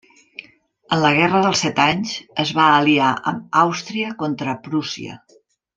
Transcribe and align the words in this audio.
En 0.95 1.03
la 1.03 1.11
guerra 1.19 1.41
dels 1.43 1.61
set 1.65 1.81
anys, 1.85 2.15
es 2.45 2.53
va 2.61 2.65
aliar 2.79 3.13
amb 3.33 3.61
Àustria 3.65 4.19
contra 4.25 4.57
Prússia. 4.69 5.21